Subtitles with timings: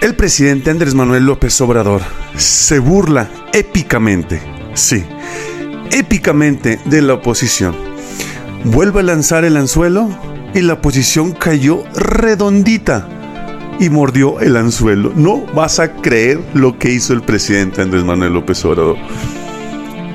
[0.00, 2.02] El presidente Andrés Manuel López Obrador
[2.36, 4.40] se burla épicamente,
[4.74, 5.04] sí,
[5.90, 7.74] épicamente de la oposición.
[8.62, 10.08] Vuelve a lanzar el anzuelo
[10.54, 13.08] y la oposición cayó redondita
[13.80, 15.12] y mordió el anzuelo.
[15.16, 18.96] No vas a creer lo que hizo el presidente Andrés Manuel López Obrador.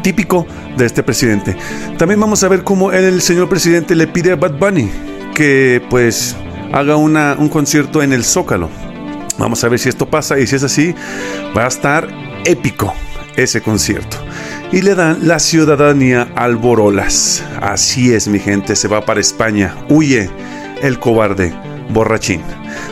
[0.02, 0.48] Típico
[0.78, 1.58] de este presidente.
[1.98, 4.90] También vamos a ver cómo el señor presidente le pide a Bad Bunny
[5.36, 6.38] que pues
[6.72, 8.70] haga una, un concierto en el Zócalo.
[9.38, 10.94] Vamos a ver si esto pasa y si es así,
[11.56, 12.08] va a estar
[12.46, 12.94] épico
[13.36, 14.18] ese concierto.
[14.72, 17.44] Y le dan la ciudadanía al Borolas.
[17.62, 19.76] Así es, mi gente, se va para España.
[19.90, 20.30] Huye
[20.82, 21.54] el cobarde
[21.90, 22.42] borrachín.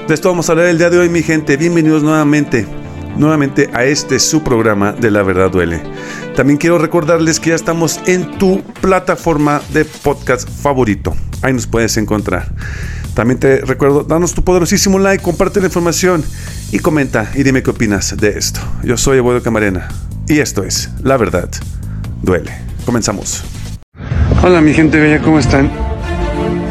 [0.08, 1.58] De esto vamos a hablar el día de hoy, mi gente.
[1.58, 2.68] Bienvenidos nuevamente,
[3.18, 5.82] nuevamente a este su programa de La Verdad Duele.
[6.36, 11.16] También quiero recordarles que ya estamos en tu plataforma de podcast favorito.
[11.42, 12.52] Ahí nos puedes encontrar.
[13.14, 16.24] También te recuerdo, danos tu poderosísimo like, comparte la información
[16.72, 18.62] y comenta y dime qué opinas de esto.
[18.84, 19.90] Yo soy Eduardo Camarena
[20.28, 21.50] y esto es La Verdad
[22.22, 22.52] Duele.
[22.86, 23.44] Comenzamos.
[24.42, 25.70] Hola mi gente bella, ¿cómo están?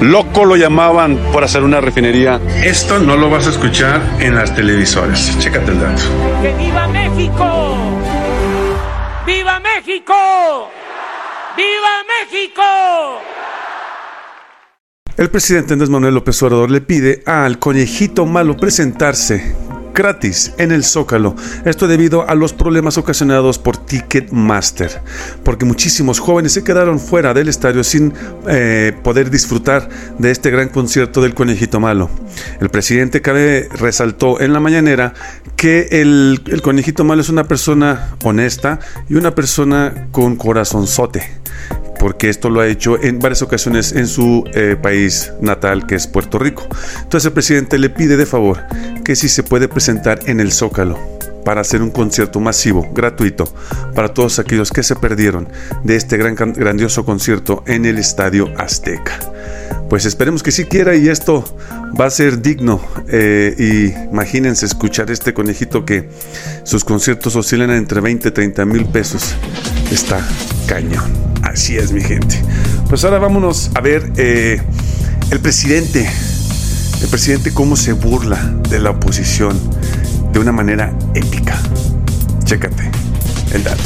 [0.01, 2.41] Loco lo llamaban por hacer una refinería.
[2.65, 5.39] Esto no lo vas a escuchar en las televisoras.
[5.39, 6.03] Chécate el dato.
[6.41, 7.77] ¡Que viva México!
[9.27, 10.71] ¡Viva México!
[11.55, 12.63] ¡Viva México!
[15.21, 19.55] El presidente Andrés Manuel López Obrador le pide al conejito malo presentarse
[19.93, 21.37] gratis en el Zócalo.
[21.67, 25.03] Esto debido a los problemas ocasionados por Ticketmaster,
[25.45, 28.15] porque muchísimos jóvenes se quedaron fuera del estadio sin
[28.49, 32.09] eh, poder disfrutar de este gran concierto del Conejito Malo.
[32.59, 35.13] El presidente Cabe resaltó en la mañanera
[35.55, 41.40] que el, el Conejito Malo es una persona honesta y una persona con corazonzote
[42.01, 46.07] porque esto lo ha hecho en varias ocasiones en su eh, país natal, que es
[46.07, 46.67] Puerto Rico.
[47.03, 48.65] Entonces el presidente le pide de favor
[49.05, 50.99] que si se puede presentar en el Zócalo
[51.45, 53.45] para hacer un concierto masivo, gratuito,
[53.95, 55.49] para todos aquellos que se perdieron
[55.85, 59.19] de este gran, grandioso concierto en el Estadio Azteca.
[59.91, 61.45] Pues esperemos que sí quiera y esto
[62.01, 62.81] va a ser digno.
[63.09, 66.09] Eh, y imagínense escuchar este conejito que
[66.63, 69.35] sus conciertos oscilan entre 20 y 30 mil pesos.
[69.91, 70.25] Está
[70.67, 71.30] cañón.
[71.51, 72.41] Así es, mi gente.
[72.89, 74.63] Pues ahora vámonos a ver eh,
[75.33, 76.09] el presidente.
[77.03, 78.37] El presidente cómo se burla
[78.69, 79.59] de la oposición
[80.33, 81.59] de una manera épica.
[82.45, 82.91] Chécate
[83.53, 83.83] el dato.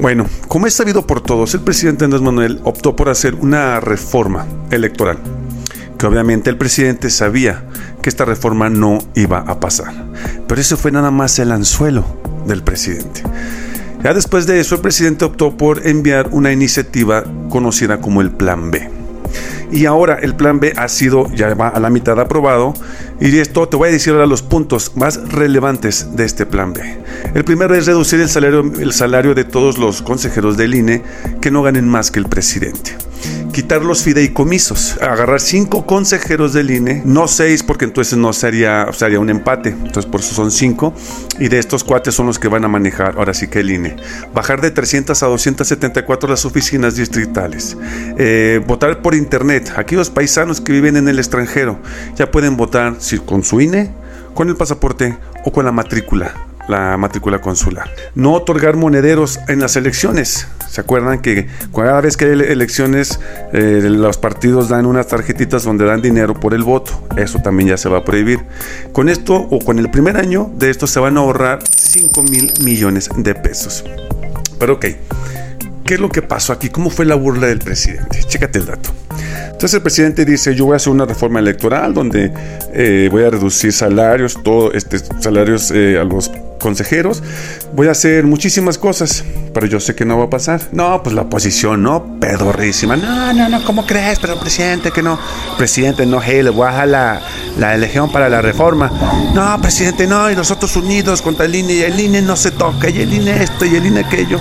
[0.00, 4.46] Bueno, como es sabido por todos, el presidente Andrés Manuel optó por hacer una reforma
[4.70, 5.18] electoral,
[5.98, 7.64] que obviamente el presidente sabía
[8.00, 9.92] que esta reforma no iba a pasar.
[10.48, 12.04] Pero eso fue nada más el anzuelo
[12.46, 13.22] del presidente.
[14.04, 18.70] Ya después de eso, el presidente optó por enviar una iniciativa conocida como el Plan
[18.70, 18.90] B.
[19.72, 22.74] Y ahora el plan B ha sido, ya va a la mitad aprobado.
[23.18, 26.98] Y esto te voy a decir ahora los puntos más relevantes de este plan B.
[27.34, 31.02] El primero es reducir el salario, el salario de todos los consejeros del INE
[31.40, 32.92] que no ganen más que el presidente
[33.52, 39.20] quitar los fideicomisos, agarrar cinco consejeros del INE, no seis, porque entonces no sería, sería
[39.20, 40.94] un empate, entonces por eso son cinco,
[41.38, 43.96] y de estos cuates son los que van a manejar ahora sí que el INE.
[44.34, 47.76] Bajar de 300 a 274 las oficinas distritales.
[48.18, 49.72] Eh, votar por internet.
[49.76, 51.78] Aquellos paisanos que viven en el extranjero
[52.16, 53.90] ya pueden votar si con su INE,
[54.34, 56.34] con el pasaporte o con la matrícula
[56.68, 57.90] la matrícula consular.
[58.14, 60.46] No otorgar monederos en las elecciones.
[60.68, 63.20] ¿Se acuerdan que cada vez que hay elecciones
[63.52, 67.06] eh, los partidos dan unas tarjetitas donde dan dinero por el voto?
[67.16, 68.40] Eso también ya se va a prohibir.
[68.92, 72.52] Con esto o con el primer año de esto se van a ahorrar 5 mil
[72.62, 73.84] millones de pesos.
[74.58, 74.86] Pero ok,
[75.84, 76.70] ¿qué es lo que pasó aquí?
[76.70, 78.20] ¿Cómo fue la burla del presidente?
[78.26, 79.03] Chécate el dato.
[79.54, 82.32] Entonces el presidente dice, yo voy a hacer una reforma electoral donde
[82.74, 87.22] eh, voy a reducir salarios, todo este, salarios eh, a los consejeros,
[87.72, 90.60] voy a hacer muchísimas cosas, pero yo sé que no va a pasar.
[90.72, 92.96] No, pues la oposición, no, pedorrísima.
[92.96, 94.18] No, no, no, ¿cómo crees?
[94.18, 95.18] Pero presidente, que no.
[95.56, 97.20] Presidente, no, hey, le voy a dejar la,
[97.58, 98.90] la elección para la reforma.
[99.34, 102.90] No, presidente, no, y nosotros unidos contra el INE, y el INE no se toca,
[102.90, 104.40] y el INE esto, y el INE aquello.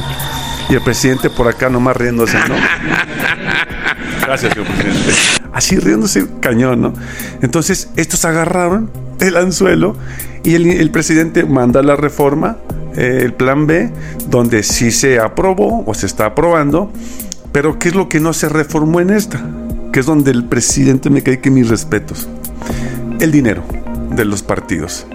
[0.69, 2.55] Y el presidente por acá nomás riéndose, ¿no?
[4.25, 5.11] Gracias, señor presidente.
[5.51, 6.93] Así riéndose cañón, ¿no?
[7.41, 8.89] Entonces, estos agarraron
[9.19, 9.95] el anzuelo
[10.43, 12.57] y el, presidente manda la reforma,
[12.95, 13.91] eh, el plan B,
[14.27, 16.91] donde sí se aprobó o se está aprobando,
[17.51, 19.41] pero ¿qué es lo que no se reformó en esta?
[19.91, 22.27] Que es donde el presidente me cae que mis respetos.
[23.19, 23.63] El dinero
[24.09, 25.05] de los partidos.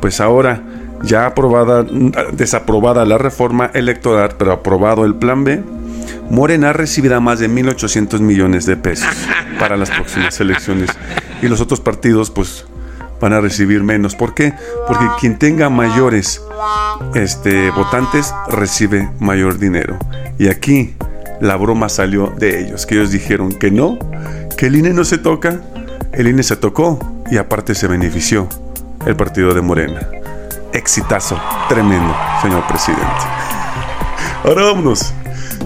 [0.00, 0.62] Pues ahora,
[1.02, 1.84] ya aprobada,
[2.32, 5.62] desaprobada la reforma electoral, pero aprobado el plan B,
[6.30, 9.14] Morena recibirá más de 1.800 millones de pesos
[9.58, 10.90] para las próximas elecciones.
[11.42, 12.64] Y los otros partidos, pues
[13.20, 14.16] van a recibir menos.
[14.16, 14.52] ¿Por qué?
[14.86, 16.42] Porque quien tenga mayores
[17.14, 19.98] este, votantes recibe mayor dinero.
[20.38, 20.94] Y aquí
[21.40, 23.98] la broma salió de ellos, que ellos dijeron que no,
[24.56, 25.60] que el INE no se toca,
[26.12, 26.98] el INE se tocó
[27.30, 28.48] y aparte se benefició
[29.06, 30.08] el partido de Morena.
[30.72, 33.04] Exitazo, tremendo, señor presidente.
[34.44, 35.12] Ahora vámonos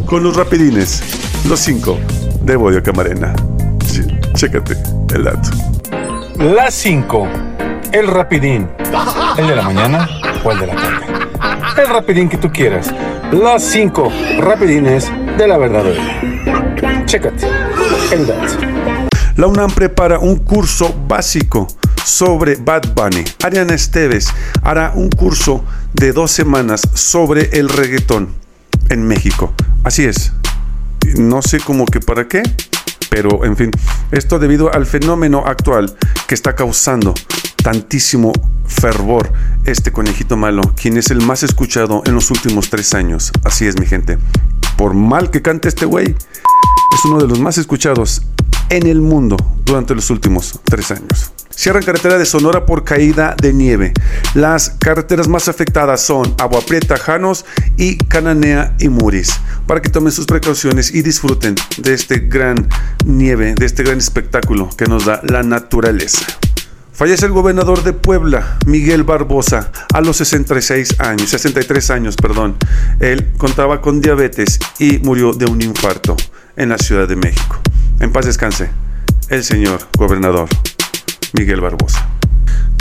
[0.07, 1.03] con los rapidines,
[1.49, 1.99] los cinco
[2.43, 3.35] de Bodio Camarena.
[4.35, 4.77] Chécate
[5.15, 5.51] el dato.
[6.39, 7.29] Las 5.
[7.93, 8.69] El rapidín.
[9.39, 10.09] ¿El de la mañana
[10.45, 11.07] o el de la tarde?
[11.79, 12.93] El rapidín que tú quieras.
[13.33, 15.85] Las 5 rapidines de la verdad
[17.07, 17.47] Chécate
[18.13, 18.59] el dato.
[19.37, 21.67] La UNAM prepara un curso básico
[22.05, 23.25] sobre Bad Bunny.
[23.43, 24.33] Ariana Esteves
[24.63, 25.65] hará un curso
[25.95, 28.29] de dos semanas sobre el reggaetón
[28.89, 29.53] en México.
[29.87, 30.33] Así es.
[31.17, 32.43] No sé cómo que para qué,
[33.09, 33.71] pero en fin,
[34.11, 35.97] esto debido al fenómeno actual
[36.27, 37.15] que está causando
[37.63, 38.33] tantísimo
[38.67, 39.33] fervor
[39.65, 43.31] este conejito malo, quien es el más escuchado en los últimos tres años.
[43.45, 44.19] Así es, mi gente.
[44.77, 48.23] Por mal que cante este güey, es uno de los más escuchados
[48.71, 51.31] en el mundo durante los últimos tres años.
[51.57, 53.95] Cierran carretera de Sonora por caída de nieve.
[54.35, 57.47] Las carreteras más afectadas son Agua Prieta, Janos
[57.79, 59.41] y Cananea y Muris.
[59.67, 62.69] Para que tomen sus precauciones y disfruten de este gran
[63.07, 66.27] nieve, de este gran espectáculo que nos da la naturaleza.
[66.93, 72.57] Fallece el gobernador de Puebla, Miguel Barbosa, a los 66 años, 63 años, perdón.
[73.01, 76.17] Él contaba con diabetes y murió de un infarto
[76.55, 77.59] en la Ciudad de México.
[78.01, 78.69] En paz descanse
[79.31, 80.49] el señor gobernador
[81.37, 82.09] Miguel Barbosa.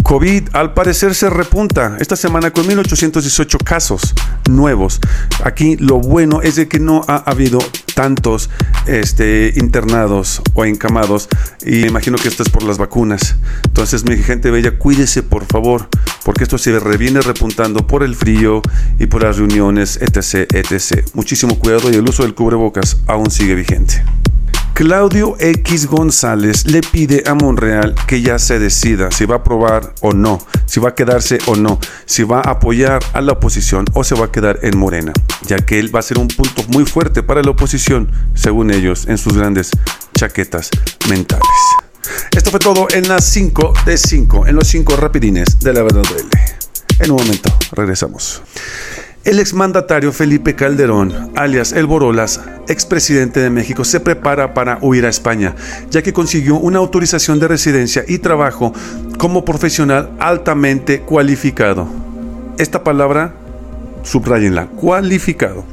[0.06, 4.14] COVID al parecer se repunta esta semana con 1818 casos
[4.48, 5.00] nuevos.
[5.44, 7.58] Aquí lo bueno es de que no ha habido
[7.96, 8.52] tantos
[8.86, 11.28] este, internados o encamados
[11.66, 13.36] y imagino que esto es por las vacunas.
[13.64, 15.90] Entonces mi gente bella, cuídese por favor,
[16.24, 18.62] porque esto se reviene repuntando por el frío
[19.00, 21.04] y por las reuniones, etc, etc.
[21.16, 24.04] Muchísimo cuidado y el uso del cubrebocas aún sigue vigente.
[24.76, 29.96] Claudio X González le pide a Monreal que ya se decida si va a aprobar
[30.02, 33.86] o no, si va a quedarse o no, si va a apoyar a la oposición
[33.94, 35.14] o se va a quedar en Morena,
[35.48, 39.06] ya que él va a ser un punto muy fuerte para la oposición, según ellos,
[39.08, 39.72] en sus grandes
[40.14, 40.70] chaquetas
[41.08, 41.48] mentales.
[42.36, 46.04] Esto fue todo en las 5 de 5, en los 5 rapidines de la verdad
[47.00, 48.42] En un momento, regresamos.
[49.26, 55.10] El exmandatario Felipe Calderón, alias El Borolas, expresidente de México, se prepara para huir a
[55.10, 55.56] España,
[55.90, 58.72] ya que consiguió una autorización de residencia y trabajo
[59.18, 61.88] como profesional altamente cualificado.
[62.60, 63.34] Esta palabra,
[64.04, 65.66] subrayenla, cualificado.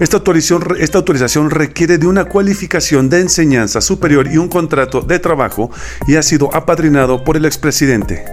[0.00, 5.18] Esta autorización, esta autorización, requiere de una cualificación de enseñanza superior y un contrato de
[5.18, 5.70] trabajo
[6.06, 8.24] y ha sido apadrinado por el expresidente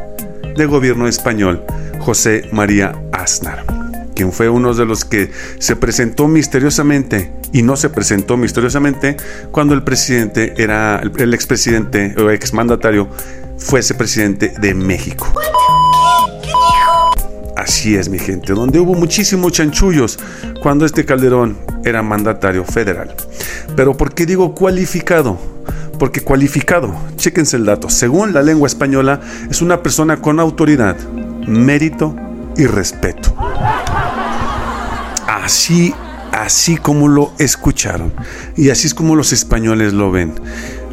[0.55, 1.61] del gobierno español,
[1.99, 3.80] José María Aznar
[4.21, 9.17] quien fue uno de los que se presentó misteriosamente y no se presentó misteriosamente
[9.49, 13.09] cuando el presidente era el, expresidente o exmandatario
[13.57, 15.33] fuese presidente de México.
[17.57, 20.19] Así es, mi gente, donde hubo muchísimos chanchullos
[20.61, 23.15] cuando este Calderón era mandatario federal.
[23.75, 25.39] Pero ¿por qué digo cualificado?
[25.97, 29.19] Porque cualificado, chéquense el dato, según la lengua española,
[29.49, 30.95] es una persona con autoridad,
[31.47, 32.15] mérito
[32.55, 33.35] y respeto
[35.43, 35.93] así,
[36.31, 38.13] así como lo escucharon.
[38.55, 40.33] Y así es como los españoles lo ven.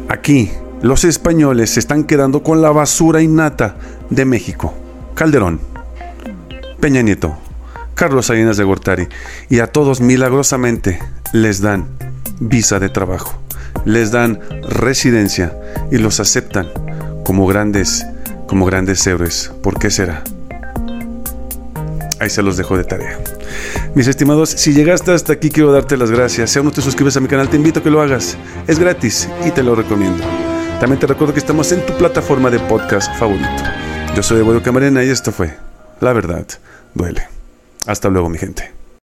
[0.09, 0.51] Aquí,
[0.81, 3.75] los españoles se están quedando con la basura innata
[4.09, 4.73] de México.
[5.13, 5.59] Calderón,
[6.79, 7.37] Peña Nieto,
[7.93, 9.07] Carlos Salinas de Gortari.
[9.49, 10.99] Y a todos milagrosamente
[11.33, 11.87] les dan
[12.39, 13.39] visa de trabajo.
[13.85, 15.53] Les dan residencia
[15.91, 16.67] y los aceptan
[17.25, 18.05] como grandes,
[18.47, 19.51] como grandes héroes.
[19.61, 20.23] ¿Por qué será?
[22.19, 23.17] Ahí se los dejo de tarea.
[23.95, 26.51] Mis estimados, si llegaste hasta aquí quiero darte las gracias.
[26.51, 28.37] Si aún no te suscribes a mi canal, te invito a que lo hagas.
[28.67, 30.23] Es gratis y te lo recomiendo.
[30.79, 33.47] También te recuerdo que estamos en tu plataforma de podcast favorito.
[34.15, 35.55] Yo soy Eduardo Camarena y esto fue
[36.01, 36.45] La Verdad
[36.93, 37.27] Duele.
[37.85, 38.78] Hasta luego, mi gente.